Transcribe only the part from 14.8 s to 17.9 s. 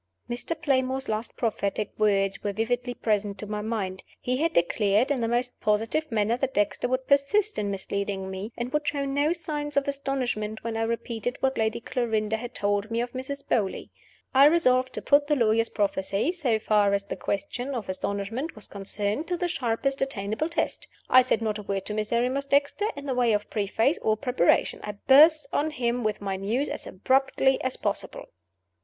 to put the lawyer's prophecy so far as the question of